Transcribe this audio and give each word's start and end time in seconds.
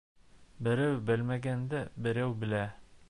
Берәү 0.67 0.95
белмәгәнде 1.09 1.83
берәү 2.07 2.35
белә. 2.45 2.65